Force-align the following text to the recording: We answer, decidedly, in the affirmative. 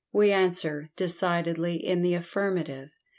We 0.11 0.31
answer, 0.31 0.89
decidedly, 0.95 1.75
in 1.75 2.01
the 2.01 2.15
affirmative. 2.15 2.89